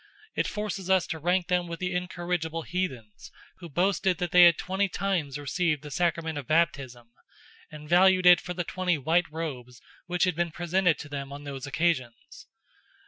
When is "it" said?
0.33-0.47, 8.25-8.41